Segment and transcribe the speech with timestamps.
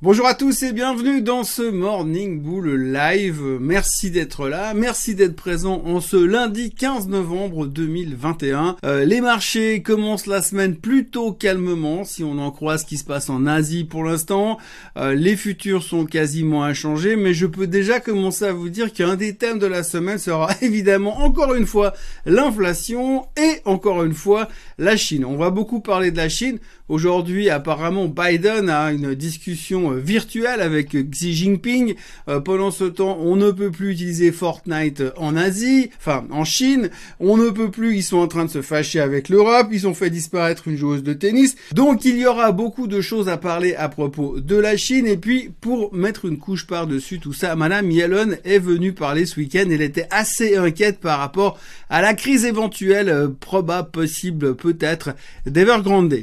[0.00, 3.42] Bonjour à tous et bienvenue dans ce Morning Bull Live.
[3.60, 8.76] Merci d'être là, merci d'être présent en ce lundi 15 novembre 2021.
[8.84, 13.02] Euh, les marchés commencent la semaine plutôt calmement si on en croit ce qui se
[13.02, 14.58] passe en Asie pour l'instant.
[14.96, 19.16] Euh, les futurs sont quasiment inchangés mais je peux déjà commencer à vous dire qu'un
[19.16, 21.92] des thèmes de la semaine sera évidemment encore une fois
[22.24, 24.46] l'inflation et encore une fois
[24.78, 25.24] la Chine.
[25.24, 26.60] On va beaucoup parler de la Chine.
[26.88, 31.94] Aujourd'hui apparemment Biden a une discussion euh, virtuelle avec Xi Jinping.
[32.28, 36.88] Euh, pendant ce temps, on ne peut plus utiliser Fortnite en Asie, enfin en Chine.
[37.20, 39.68] On ne peut plus, ils sont en train de se fâcher avec l'Europe.
[39.70, 41.56] Ils ont fait disparaître une joueuse de tennis.
[41.72, 45.06] Donc il y aura beaucoup de choses à parler à propos de la Chine.
[45.06, 49.38] Et puis pour mettre une couche par-dessus tout ça, Madame Yellen est venue parler ce
[49.38, 49.66] week-end.
[49.70, 51.58] Elle était assez inquiète par rapport
[51.90, 55.14] à la crise éventuelle, euh, probable, possible, peut-être,
[55.46, 56.22] d'Evergrande.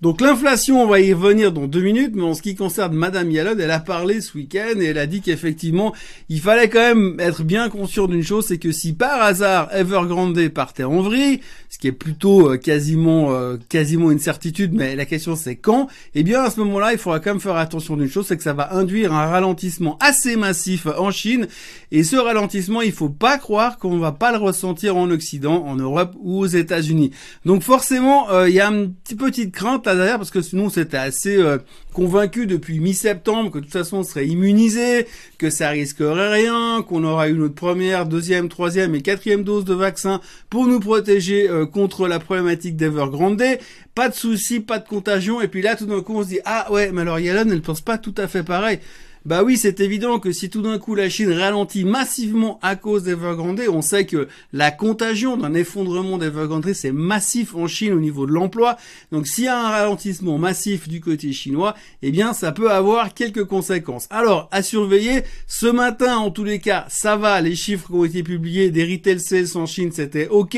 [0.00, 3.30] Donc l'inflation, on va y revenir dans deux minutes, mais en ce qui concerne Madame
[3.30, 5.94] Yellen, elle a parlé ce week-end et elle a dit qu'effectivement,
[6.30, 10.48] il fallait quand même être bien conscient d'une chose, c'est que si par hasard Evergrande
[10.48, 15.04] partait en vrille, ce qui est plutôt euh, quasiment euh, quasiment une certitude, mais la
[15.04, 18.08] question c'est quand, eh bien à ce moment-là, il faudra quand même faire attention d'une
[18.08, 21.46] chose, c'est que ça va induire un ralentissement assez massif en Chine,
[21.92, 25.76] et ce ralentissement, il faut pas croire qu'on va pas le ressentir en Occident, en
[25.76, 27.10] Europe ou aux États-Unis.
[27.44, 31.36] Donc forcément, euh, il y a une petite crainte derrière parce que sinon c'était assez
[31.36, 31.58] euh,
[31.92, 35.06] convaincu depuis mi-septembre que de toute façon on serait immunisé,
[35.38, 39.74] que ça risquerait rien, qu'on aura eu notre première, deuxième, troisième et quatrième dose de
[39.74, 43.42] vaccin pour nous protéger euh, contre la problématique d'Evergrande.
[43.94, 45.40] Pas de soucis, pas de contagion.
[45.40, 47.62] Et puis là tout d'un coup on se dit ah ouais mais alors Yellen elle
[47.62, 48.80] pense pas tout à fait pareil.
[49.26, 53.02] Bah oui, c'est évident que si tout d'un coup la Chine ralentit massivement à cause
[53.02, 58.24] d'Evergrande, on sait que la contagion d'un effondrement d'Evergrande, c'est massif en Chine au niveau
[58.24, 58.78] de l'emploi.
[59.12, 63.12] Donc s'il y a un ralentissement massif du côté chinois, eh bien ça peut avoir
[63.12, 64.06] quelques conséquences.
[64.08, 68.04] Alors, à surveiller, ce matin en tous les cas, ça va, les chiffres qui ont
[68.06, 70.56] été publiés des retail sales en Chine, c'était OK.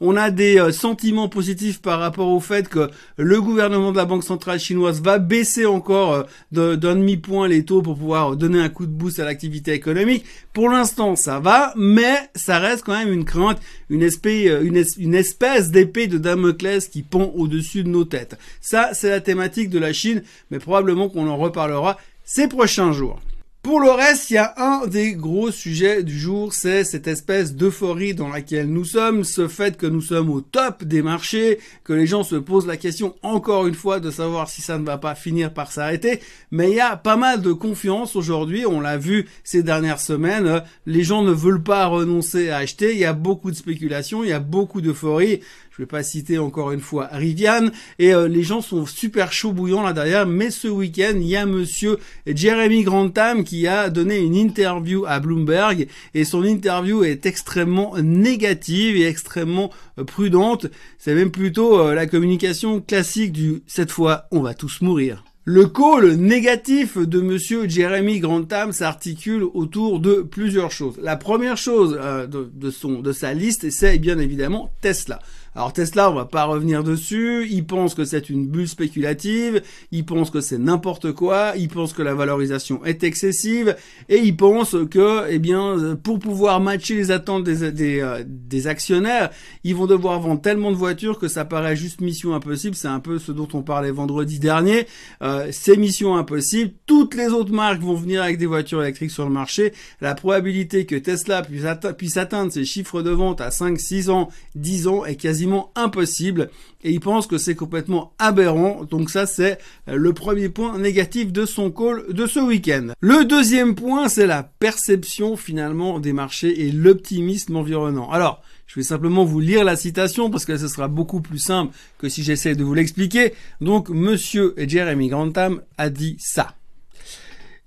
[0.00, 4.06] On a des euh, sentiments positifs par rapport au fait que le gouvernement de la
[4.06, 8.86] Banque centrale chinoise va baisser encore euh, d'un demi-point les taux pouvoir donner un coup
[8.86, 10.24] de boost à l'activité économique.
[10.52, 13.58] Pour l'instant, ça va, mais ça reste quand même une crainte,
[13.88, 18.36] une espèce, euh, une, espèce d'épée de Damoclès qui pend au-dessus de nos têtes.
[18.60, 23.20] Ça, c'est la thématique de la Chine, mais probablement qu'on en reparlera ces prochains jours.
[23.62, 27.54] Pour le reste, il y a un des gros sujets du jour, c'est cette espèce
[27.54, 31.92] d'euphorie dans laquelle nous sommes, ce fait que nous sommes au top des marchés, que
[31.92, 34.96] les gens se posent la question encore une fois de savoir si ça ne va
[34.96, 38.96] pas finir par s'arrêter, mais il y a pas mal de confiance aujourd'hui, on l'a
[38.96, 43.12] vu ces dernières semaines, les gens ne veulent pas renoncer à acheter, il y a
[43.12, 47.08] beaucoup de spéculation, il y a beaucoup d'euphorie, je vais pas citer encore une fois
[47.12, 51.26] Rivian, et euh, les gens sont super chauds bouillants là derrière, mais ce week-end, il
[51.26, 57.04] y a monsieur Jeremy Grantham qui a donné une interview à Bloomberg, et son interview
[57.04, 60.66] est extrêmement négative et extrêmement euh, prudente.
[60.98, 65.24] C'est même plutôt euh, la communication classique du cette fois on va tous mourir.
[65.44, 70.98] Le call négatif de monsieur Jeremy Grantham s'articule autour de plusieurs choses.
[71.02, 71.98] La première chose
[72.28, 75.18] de, son, de sa liste, c'est bien évidemment Tesla.
[75.56, 77.48] Alors Tesla, on va pas revenir dessus.
[77.50, 79.62] Ils pensent que c'est une bulle spéculative.
[79.90, 81.54] Ils pensent que c'est n'importe quoi.
[81.56, 83.76] Ils pensent que la valorisation est excessive.
[84.08, 88.68] Et ils pensent que, eh bien, pour pouvoir matcher les attentes des, des, euh, des
[88.68, 89.30] actionnaires,
[89.64, 92.76] ils vont devoir vendre tellement de voitures que ça paraît juste mission impossible.
[92.76, 94.86] C'est un peu ce dont on parlait vendredi dernier.
[95.22, 96.72] Euh, c'est mission impossible.
[96.86, 99.72] Toutes les autres marques vont venir avec des voitures électriques sur le marché.
[100.00, 101.64] La probabilité que Tesla puisse,
[101.98, 105.39] puisse atteindre ses chiffres de vente à 5, 6 ans, 10 ans est quasi
[105.74, 106.50] impossible
[106.82, 108.84] et il pense que c'est complètement aberrant.
[108.84, 109.58] Donc ça c'est
[109.88, 112.88] euh, le premier point négatif de son call de ce week-end.
[113.00, 118.10] Le deuxième point c'est la perception finalement des marchés et l'optimisme environnant.
[118.10, 121.74] Alors je vais simplement vous lire la citation parce que ce sera beaucoup plus simple
[121.98, 123.34] que si j'essaie de vous l'expliquer.
[123.60, 126.54] Donc monsieur Jeremy Grantham a dit ça.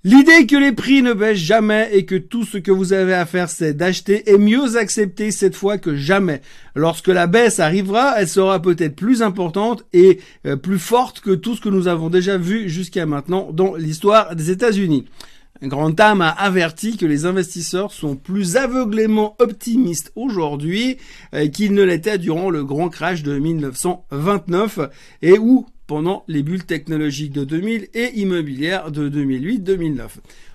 [0.06, 3.24] L'idée que les prix ne baissent jamais et que tout ce que vous avez à
[3.24, 6.42] faire c'est d'acheter est mieux acceptée cette fois que jamais.
[6.74, 11.56] Lorsque la baisse arrivera, elle sera peut-être plus importante et euh, plus forte que tout
[11.56, 15.06] ce que nous avons déjà vu jusqu'à maintenant dans l'histoire des États-Unis.
[15.62, 20.98] Grand Tam a averti que les investisseurs sont plus aveuglément optimistes aujourd'hui
[21.32, 24.80] euh, qu'ils ne l'étaient durant le grand crash de 1929
[25.22, 30.08] et où pendant les bulles technologiques de 2000 et immobilières de 2008-2009.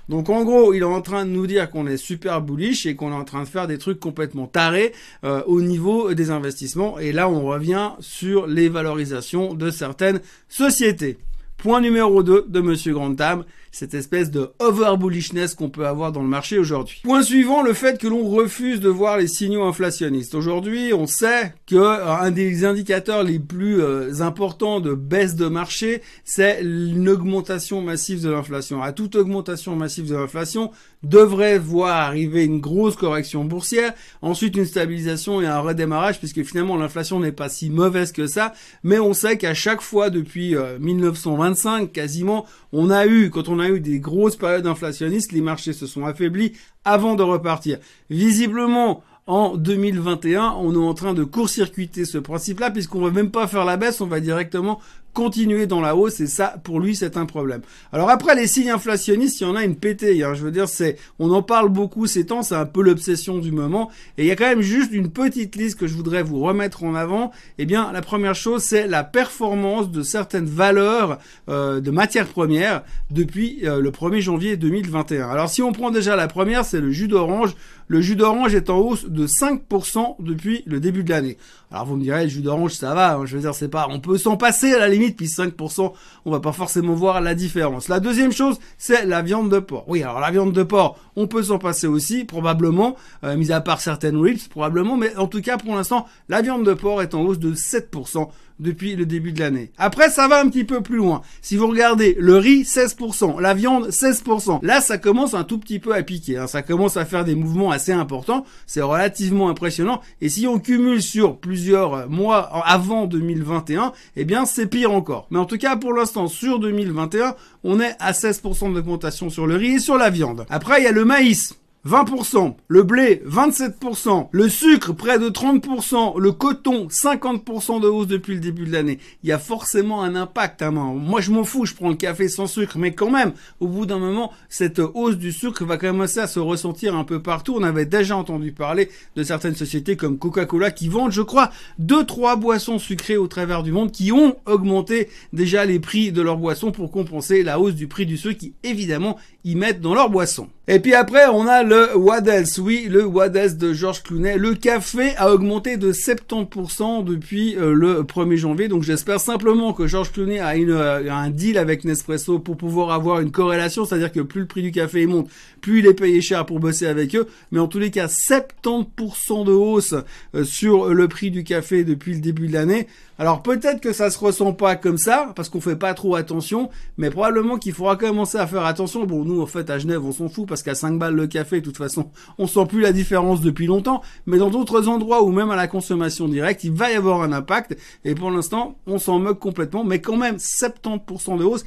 [0.09, 2.95] Donc en gros, il est en train de nous dire qu'on est super bullish et
[2.95, 4.91] qu'on est en train de faire des trucs complètement tarés
[5.23, 6.97] euh, au niveau des investissements.
[6.97, 11.19] Et là, on revient sur les valorisations de certaines sociétés.
[11.57, 16.21] Point numéro 2 de Monsieur Grandtam, cette espèce de over bullishness qu'on peut avoir dans
[16.21, 17.01] le marché aujourd'hui.
[17.04, 20.36] Point suivant, le fait que l'on refuse de voir les signaux inflationnistes.
[20.36, 25.48] Aujourd'hui, on sait que euh, un des indicateurs les plus euh, importants de baisse de
[25.48, 28.81] marché, c'est une augmentation massive de l'inflation.
[28.81, 30.71] À toute augmentation massive de l'inflation
[31.04, 36.75] devrait voir arriver une grosse correction boursière, ensuite une stabilisation et un redémarrage puisque finalement
[36.75, 41.83] l'inflation n'est pas si mauvaise que ça, mais on sait qu'à chaque fois depuis 1925
[41.83, 45.41] euh, quasiment, on a eu quand on on a eu des grosses périodes inflationnistes, les
[45.41, 46.53] marchés se sont affaiblis
[46.85, 47.77] avant de repartir.
[48.09, 53.47] Visiblement, en 2021, on est en train de court-circuiter ce principe-là, puisqu'on va même pas
[53.47, 54.79] faire la baisse, on va directement
[55.19, 57.60] continuer dans la hausse et ça pour lui c'est un problème.
[57.92, 60.33] Alors après les signes inflationnistes, il y en a une pétée, hein.
[60.33, 63.51] je veux dire c'est on en parle beaucoup ces temps, c'est un peu l'obsession du
[63.51, 66.39] moment et il y a quand même juste une petite liste que je voudrais vous
[66.39, 67.31] remettre en avant.
[67.57, 71.19] Eh bien la première chose c'est la performance de certaines valeurs
[71.50, 75.30] euh, de matières premières depuis euh, le 1er janvier 2021.
[75.30, 77.56] Alors si on prend déjà la première, c'est le jus d'orange.
[77.88, 81.38] Le jus d'orange est en hausse de 5% depuis le début de l'année.
[81.71, 83.25] Alors vous me direz, le jus d'orange, ça va, hein.
[83.25, 85.91] je veux dire, c'est pas, on peut s'en passer à la limite, puis 5%,
[86.25, 87.88] on va pas forcément voir la différence.
[87.88, 89.85] La deuxième chose, c'est la viande de porc.
[89.88, 93.61] Oui, alors la viande de porc, on peut s'en passer aussi, probablement, euh, mis à
[93.61, 97.13] part certaines ribs, probablement, mais en tout cas, pour l'instant, la viande de porc est
[97.13, 98.29] en hausse de 7%
[98.59, 99.71] depuis le début de l'année.
[99.77, 101.21] Après, ça va un petit peu plus loin.
[101.41, 104.59] Si vous regardez le riz, 16%, la viande, 16%.
[104.61, 106.38] Là, ça commence un tout petit peu à piquer.
[106.38, 106.47] Hein.
[106.47, 108.45] Ça commence à faire des mouvements assez importants.
[108.67, 110.01] C'est relativement impressionnant.
[110.21, 115.27] Et si on cumule sur plusieurs mois avant 2021, eh bien, c'est pire encore.
[115.31, 119.56] Mais en tout cas, pour l'instant, sur 2021, on est à 16% d'augmentation sur le
[119.56, 120.45] riz et sur la viande.
[120.50, 121.58] Après, il y a le maïs.
[121.87, 128.33] 20%, le blé 27%, le sucre près de 30%, le coton 50% de hausse depuis
[128.33, 128.99] le début de l'année.
[129.23, 130.61] Il y a forcément un impact.
[130.61, 130.71] Hein.
[130.71, 133.31] Moi je m'en fous, je prends le café sans sucre, mais quand même,
[133.61, 137.21] au bout d'un moment, cette hausse du sucre va commencer à se ressentir un peu
[137.21, 137.55] partout.
[137.57, 142.05] On avait déjà entendu parler de certaines sociétés comme Coca-Cola qui vendent, je crois, deux
[142.05, 146.37] trois boissons sucrées au travers du monde qui ont augmenté déjà les prix de leurs
[146.37, 150.09] boissons pour compenser la hausse du prix du sucre qui évidemment y mettent dans leurs
[150.09, 150.49] boissons.
[150.71, 154.38] Et puis après, on a le What Else, oui, le What Else de Georges Clooney.
[154.38, 159.88] Le café a augmenté de 70% depuis euh, le 1er janvier, donc j'espère simplement que
[159.88, 164.12] Georges Clooney a une, euh, un deal avec Nespresso pour pouvoir avoir une corrélation, c'est-à-dire
[164.12, 165.27] que plus le prix du café monte,
[165.60, 167.25] plus il est payé cher pour bosser avec eux.
[167.51, 169.95] Mais en tous les cas, 70% de hausse
[170.36, 172.86] euh, sur le prix du café depuis le début de l'année.
[173.18, 176.69] Alors peut-être que ça se ressent pas comme ça, parce qu'on fait pas trop attention,
[176.98, 179.06] mais probablement qu'il faudra commencer à faire attention.
[179.06, 181.59] Bon, nous, en fait, à Genève, on s'en fout, parce qu'à 5 balles le café,
[181.59, 185.31] de toute façon, on sent plus la différence depuis longtemps, mais dans d'autres endroits ou
[185.31, 189.00] même à la consommation directe, il va y avoir un impact, et pour l'instant, on
[189.00, 191.63] s'en moque complètement, mais quand même, 70% de hausse.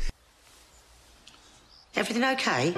[1.94, 2.72] Everything okay?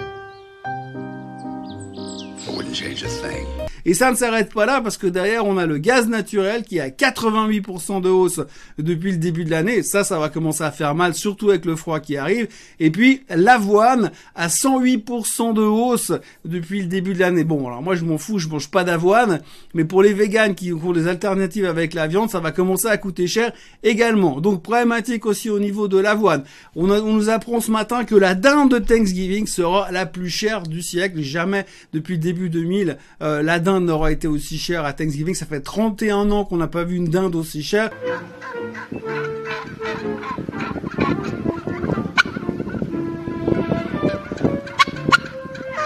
[3.87, 6.81] Et ça ne s'arrête pas là parce que derrière on a le gaz naturel qui
[6.81, 8.41] a 88% de hausse
[8.79, 9.83] depuis le début de l'année.
[9.83, 12.49] Ça, ça va commencer à faire mal, surtout avec le froid qui arrive.
[12.81, 16.13] Et puis l'avoine à 108% de hausse
[16.45, 17.45] depuis le début de l'année.
[17.45, 19.41] Bon, alors moi je m'en fous, je mange pas d'avoine,
[19.75, 22.97] mais pour les véganes qui ont des alternatives avec la viande, ça va commencer à
[22.97, 23.53] coûter cher
[23.83, 24.41] également.
[24.41, 26.45] Donc problématique aussi au niveau de l'avoine.
[26.75, 30.83] On, nous apprend ce matin que la dinde de Thanksgiving sera la plus chère du
[30.83, 31.21] siècle.
[31.21, 35.35] Jamais depuis le début 2000, euh, la dinde n'aura été aussi cher à Thanksgiving.
[35.35, 37.91] Ça fait 31 ans qu'on n'a pas vu une dinde aussi chère.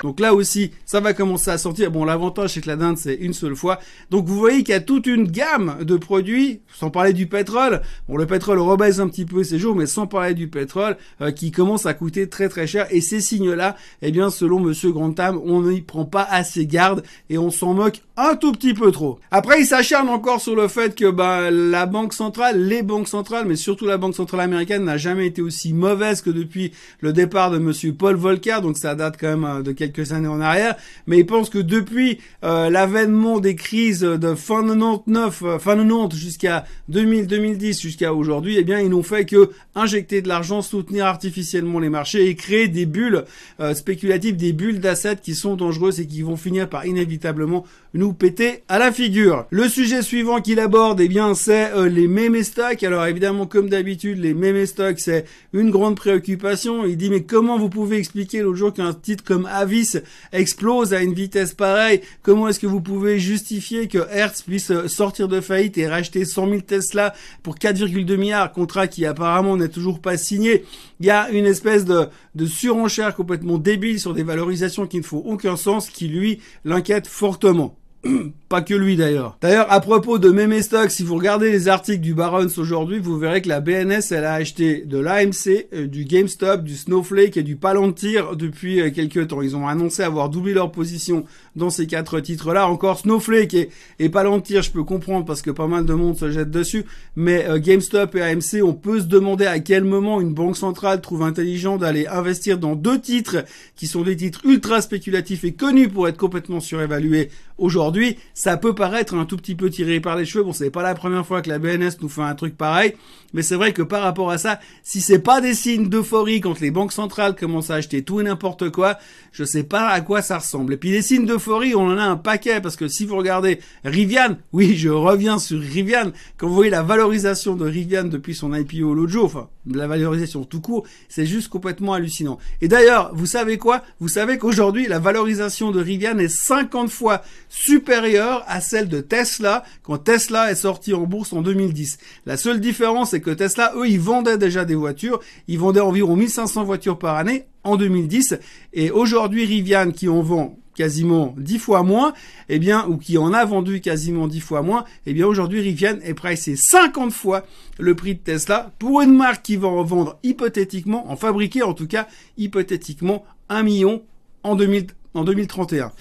[0.08, 1.90] Donc là aussi, ça va commencer à sortir.
[1.90, 3.78] Bon, l'avantage, c'est que la dinde, c'est une seule fois.
[4.08, 7.82] Donc vous voyez qu'il y a toute une gamme de produits, sans parler du pétrole.
[8.08, 11.30] Bon, le pétrole rebaisse un petit peu ces jours, mais sans parler du pétrole, euh,
[11.30, 12.86] qui commence à coûter très très cher.
[12.90, 17.36] Et ces signes-là, eh bien, selon Monsieur Grantham, on n'y prend pas assez garde et
[17.36, 19.20] on s'en moque un tout petit peu trop.
[19.30, 23.44] Après, il s'acharne encore sur le fait que bah, la banque centrale, les banques centrales,
[23.46, 27.50] mais surtout la banque centrale américaine, n'a jamais été aussi mauvaise que depuis le départ
[27.50, 28.60] de Monsieur Paul Volcker.
[28.62, 30.76] Donc ça date quand même euh, de quelques quelques années en arrière,
[31.06, 36.16] mais il pense que depuis euh, l'avènement des crises de fin 99, euh, fin 90
[36.16, 41.06] jusqu'à 2000, 2010, jusqu'à aujourd'hui, eh bien ils n'ont fait que injecter de l'argent, soutenir
[41.06, 43.24] artificiellement les marchés et créer des bulles
[43.60, 47.64] euh, spéculatives, des bulles d'assets qui sont dangereuses et qui vont finir par inévitablement
[47.94, 49.46] nous péter à la figure.
[49.50, 52.82] Le sujet suivant qu'il aborde, eh bien, c'est les mémé stocks.
[52.82, 56.84] Alors évidemment, comme d'habitude, les mémé stocks, c'est une grande préoccupation.
[56.84, 59.87] Il dit mais comment vous pouvez expliquer l'autre jour qu'un titre comme Avis
[60.32, 65.28] explose à une vitesse pareille Comment est-ce que vous pouvez justifier que Hertz puisse sortir
[65.28, 70.00] de faillite et racheter 100 000 Tesla pour 4,2 milliards, contrat qui apparemment n'est toujours
[70.00, 70.64] pas signé?
[71.00, 75.02] Il y a une espèce de, de surenchère complètement débile sur des valorisations qui ne
[75.02, 77.76] font aucun sens, qui lui l'inquiète fortement.
[78.48, 79.36] Pas que lui d'ailleurs.
[79.42, 83.18] D'ailleurs, à propos de meme stock, si vous regardez les articles du Barons aujourd'hui, vous
[83.18, 87.42] verrez que la BNS, elle a acheté de l'AMC, euh, du GameStop, du Snowflake et
[87.42, 89.42] du Palantir depuis euh, quelques temps.
[89.42, 91.24] Ils ont annoncé avoir doublé leur position
[91.56, 92.68] dans ces quatre titres-là.
[92.68, 96.30] Encore Snowflake et, et, Palantir, je peux comprendre parce que pas mal de monde se
[96.30, 96.84] jette dessus.
[97.16, 101.02] Mais euh, GameStop et AMC, on peut se demander à quel moment une banque centrale
[101.02, 103.44] trouve intelligent d'aller investir dans deux titres
[103.76, 108.74] qui sont des titres ultra spéculatifs et connus pour être complètement surévalués aujourd'hui ça peut
[108.74, 110.44] paraître un tout petit peu tiré par les cheveux.
[110.44, 112.94] Bon, c'est pas la première fois que la BNS nous fait un truc pareil,
[113.32, 116.60] mais c'est vrai que par rapport à ça, si c'est pas des signes d'euphorie quand
[116.60, 118.98] les banques centrales commencent à acheter tout et n'importe quoi,
[119.32, 120.74] je sais pas à quoi ça ressemble.
[120.74, 123.60] Et puis les signes d'euphorie, on en a un paquet parce que si vous regardez
[123.84, 128.54] Rivian, oui, je reviens sur Rivian, quand vous voyez la valorisation de Rivian depuis son
[128.54, 132.38] IPO l'autre jour, enfin, la valorisation tout court, c'est juste complètement hallucinant.
[132.60, 133.82] Et d'ailleurs, vous savez quoi?
[134.00, 139.64] Vous savez qu'aujourd'hui, la valorisation de Rivian est 50 fois supérieure à celle de Tesla
[139.82, 141.98] quand Tesla est sorti en bourse en 2010.
[142.26, 145.20] La seule différence, c'est que Tesla, eux, ils vendaient déjà des voitures.
[145.48, 148.38] Ils vendaient environ 1500 voitures par année en 2010.
[148.72, 152.14] Et aujourd'hui, Rivian, qui en vend quasiment 10 fois moins,
[152.48, 155.98] eh bien, ou qui en a vendu quasiment 10 fois moins, eh bien, aujourd'hui, Rivian
[156.04, 157.44] est pricé 50 fois
[157.78, 161.74] le prix de Tesla pour une marque qui va en vendre hypothétiquement, en fabriquer en
[161.74, 162.06] tout cas,
[162.36, 164.02] hypothétiquement, 1 million
[164.44, 165.92] en, 2000, en 2031.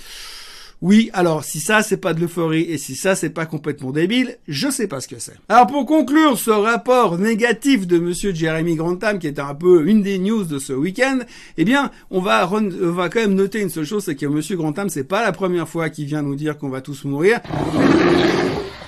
[0.84, 4.38] Oui, alors si ça c'est pas de l'euphorie et si ça c'est pas complètement débile,
[4.48, 5.34] je sais pas ce que c'est.
[5.50, 10.04] Alors pour conclure ce rapport négatif de monsieur Jeremy Grantham qui était un peu une
[10.04, 11.18] des news de ce week-end,
[11.58, 15.04] eh bien, on va quand même noter une seule chose, c'est que monsieur Grantham c'est
[15.04, 17.40] pas la première fois qu'il vient nous dire qu'on va tous mourir.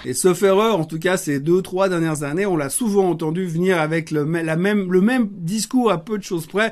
[0.05, 3.47] Et sauf erreur, en tout cas ces deux, trois dernières années, on l'a souvent entendu
[3.47, 6.71] venir avec le même discours à peu de choses près.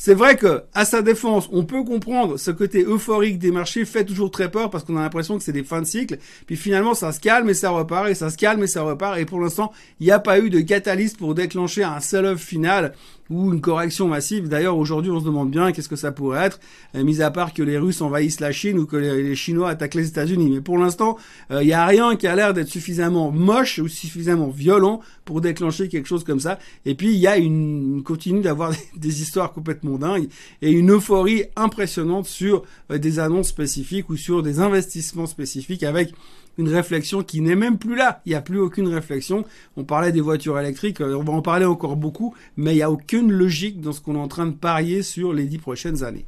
[0.00, 4.04] C'est vrai que, à sa défense, on peut comprendre ce côté euphorique des marchés fait
[4.04, 6.18] toujours très peur parce qu'on a l'impression que c'est des fins de cycle.
[6.46, 9.18] Puis finalement, ça se calme et ça repart et ça se calme et ça repart.
[9.18, 12.94] Et pour l'instant, il n'y a pas eu de catalyse pour déclencher un sell-off final
[13.30, 14.48] ou une correction massive.
[14.48, 16.60] D'ailleurs, aujourd'hui, on se demande bien qu'est-ce que ça pourrait être,
[16.94, 19.94] euh, mis à part que les Russes envahissent la Chine ou que les, Chinois attaquent
[19.94, 20.50] les États-Unis.
[20.50, 21.16] Mais pour l'instant,
[21.50, 25.40] il euh, n'y a rien qui a l'air d'être suffisamment moche ou suffisamment violent pour
[25.40, 26.58] déclencher quelque chose comme ça.
[26.86, 30.28] Et puis, il y a une, continue d'avoir des, histoires complètement dingues
[30.62, 36.12] et une euphorie impressionnante sur euh, des annonces spécifiques ou sur des investissements spécifiques avec
[36.58, 38.20] une réflexion qui n'est même plus là.
[38.26, 39.44] Il n'y a plus aucune réflexion.
[39.76, 42.82] On parlait des voitures électriques, euh, on va en parler encore beaucoup, mais il n'y
[42.82, 46.02] a aucune logique dans ce qu'on est en train de parier sur les dix prochaines
[46.04, 46.26] années.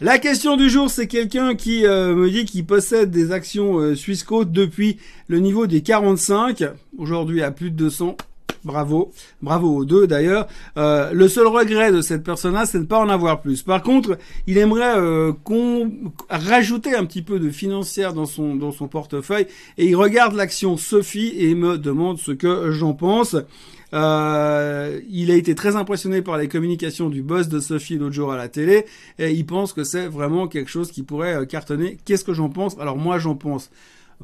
[0.00, 3.94] La question du jour, c'est quelqu'un qui euh, me dit qu'il possède des actions euh,
[4.44, 6.64] depuis le niveau des 45,
[6.96, 8.16] aujourd'hui à plus de 200.
[8.64, 10.48] Bravo, bravo aux deux d'ailleurs.
[10.76, 13.62] Euh, le seul regret de cette personne-là, c'est de ne pas en avoir plus.
[13.62, 15.32] Par contre, il aimerait euh,
[16.28, 19.46] rajouter un petit peu de financière dans son dans son portefeuille
[19.76, 23.36] et il regarde l'action Sophie et me demande ce que j'en pense.
[23.94, 28.32] Euh, il a été très impressionné par les communications du boss de Sophie l'autre jour
[28.32, 28.84] à la télé
[29.18, 31.96] et il pense que c'est vraiment quelque chose qui pourrait cartonner.
[32.04, 32.76] Qu'est-ce que j'en pense?
[32.78, 33.70] Alors moi j'en pense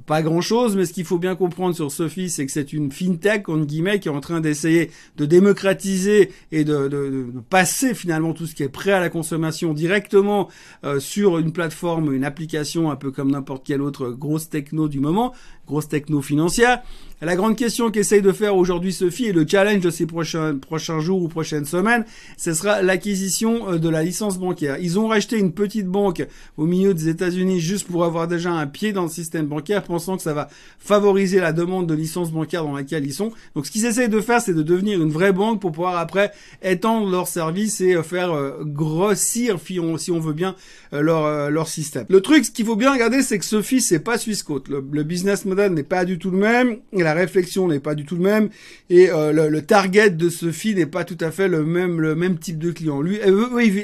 [0.06, 2.90] pas grand chose, mais ce qu'il faut bien comprendre sur Sophie, c'est que c'est une
[2.90, 8.46] fintech, entre guillemets, qui est en train d'essayer de démocratiser et de, passer finalement tout
[8.46, 10.48] ce qui est prêt à la consommation directement
[10.84, 15.00] euh, sur une plateforme, une application, un peu comme n'importe quelle autre grosse techno du
[15.00, 15.32] moment,
[15.66, 16.82] grosse techno financière.
[17.22, 20.98] La grande question qu'essaye de faire aujourd'hui Sophie et le challenge de ces prochains, prochains
[20.98, 22.04] jours ou prochaines semaines,
[22.36, 24.78] ce sera l'acquisition euh, de la licence bancaire.
[24.80, 28.66] Ils ont racheté une petite banque au milieu des États-Unis juste pour avoir déjà un
[28.66, 30.48] pied dans le système bancaire, pensant que ça va
[30.80, 33.30] favoriser la demande de licence bancaire dans laquelle ils sont.
[33.54, 36.32] Donc ce qu'ils essayent de faire, c'est de devenir une vraie banque pour pouvoir après
[36.62, 40.56] étendre leurs services et euh, faire euh, grossir, si on, veut bien,
[40.90, 42.06] leur, leur système.
[42.08, 44.68] Le truc, ce qu'il faut bien regarder, c'est que Sophie, c'est pas Swissquote.
[44.68, 46.78] Le, le business model n'est pas du tout le même.
[47.14, 48.48] Réflexion n'est pas du tout le même
[48.90, 52.38] et euh, le, target de Sophie n'est pas tout à fait le même le même
[52.38, 53.00] type de client.
[53.00, 53.18] Lui,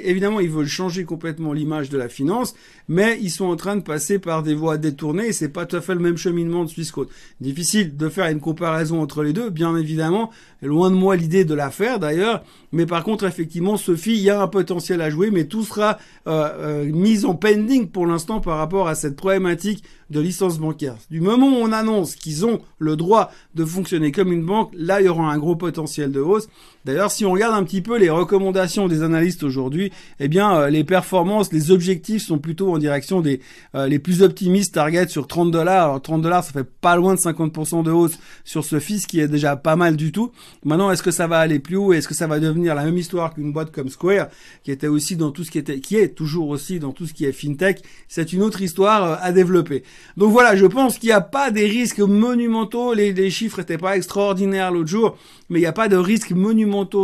[0.05, 2.55] évidemment, ils veulent changer complètement l'image de la finance,
[2.91, 5.77] mais ils sont en train de passer par des voies détournées et c'est pas tout
[5.77, 7.09] à fait le même cheminement de Swissquote.
[7.41, 10.31] Difficile de faire une comparaison entre les deux, bien évidemment.
[10.61, 12.43] Loin de moi l'idée de la faire d'ailleurs,
[12.73, 15.99] mais par contre, effectivement, Sophie, il y a un potentiel à jouer, mais tout sera
[16.27, 20.97] euh, euh, mis en pending pour l'instant par rapport à cette problématique de licence bancaire.
[21.11, 25.01] Du moment où on annonce qu'ils ont le droit de fonctionner comme une banque, là,
[25.01, 26.49] il y aura un gros potentiel de hausse.
[26.87, 30.71] D'ailleurs, si on regarde un petit peu les recommandations des analystes aujourd'hui, eh bien, euh,
[30.71, 33.41] les performances, les objectifs sont plutôt en direction des
[33.75, 35.85] euh, les plus optimistes, target sur 30 dollars.
[35.85, 39.21] Alors 30 dollars, ça fait pas loin de 50% de hausse sur ce fils, qui
[39.21, 40.33] est déjà pas mal du tout.
[40.65, 41.93] Maintenant, est-ce que ça va aller plus haut?
[41.93, 44.29] Est-ce que ça va devenir la même histoire qu'une boîte comme Square,
[44.65, 47.13] qui était aussi dans tout ce qui était, qui est toujours aussi dans tout ce
[47.13, 47.83] qui est fintech?
[48.09, 49.83] C'est une autre histoire euh, à développer.
[50.17, 52.95] Donc voilà, je pense qu'il n'y a pas des risques monumentaux.
[52.95, 55.19] Les, chiffres n'étaient pas extraordinaires l'autre jour,
[55.51, 56.31] mais il n'y a pas de risques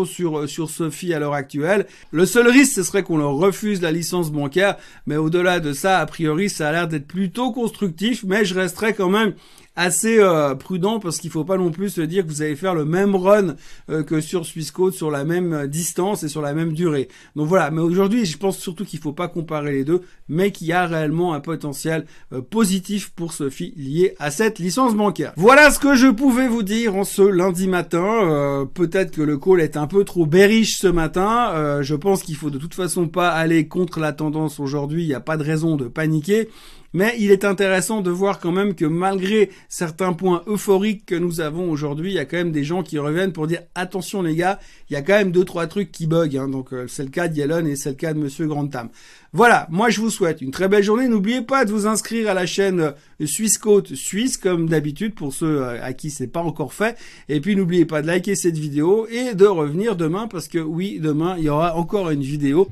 [0.04, 1.86] sur, euh, sur Sophie à l'heure actuelle.
[2.10, 5.98] Le seul risque, ce serait qu'on leur refuse la licence bancaire, mais au-delà de ça,
[5.98, 9.34] a priori, ça a l'air d'être plutôt constructif, mais je resterai quand même
[9.76, 12.74] assez euh, prudent parce qu'il faut pas non plus se dire que vous allez faire
[12.74, 13.56] le même run
[13.90, 17.08] euh, que sur Swissquote sur la même euh, distance et sur la même durée.
[17.36, 20.66] Donc voilà, mais aujourd'hui, je pense surtout qu'il faut pas comparer les deux, mais qu'il
[20.66, 22.06] y a réellement un potentiel
[22.50, 25.32] positif pour Sophie lié à cette licence bancaire.
[25.36, 28.66] Voilà ce que je pouvais vous dire en ce lundi matin.
[28.72, 31.82] Peut-être que le call est un peu trop bearish ce matin.
[31.82, 35.04] je pense qu'il faut de toute façon pas aller contre la tendance aujourd'hui.
[35.04, 36.48] Il n'y a pas de raison de paniquer.
[36.92, 41.40] Mais il est intéressant de voir quand même que malgré certains points euphoriques que nous
[41.40, 44.34] avons aujourd'hui, il y a quand même des gens qui reviennent pour dire attention les
[44.34, 46.36] gars, il y a quand même deux trois trucs qui bug.
[46.36, 46.48] Hein.
[46.48, 48.88] Donc euh, c'est le cas d'Yelon et c'est le cas de Monsieur Grantham.
[49.32, 51.08] Voilà, moi je vous souhaite une très belle journée.
[51.08, 55.34] N'oubliez pas de vous inscrire à la chaîne euh, Suisse Côte Suisse comme d'habitude pour
[55.34, 56.96] ceux euh, à qui c'est pas encore fait.
[57.28, 60.98] Et puis n'oubliez pas de liker cette vidéo et de revenir demain parce que oui,
[61.00, 62.68] demain il y aura encore une vidéo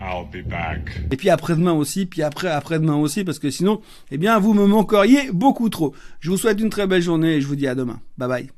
[0.00, 1.00] I'll be back.
[1.10, 4.66] Et puis après-demain aussi, puis après après-demain aussi, parce que sinon, eh bien, vous me
[4.66, 5.94] manqueriez beaucoup trop.
[6.20, 8.00] Je vous souhaite une très belle journée et je vous dis à demain.
[8.18, 8.56] Bye bye.